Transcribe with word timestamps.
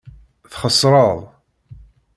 Txeṣreḍ. 0.51 1.19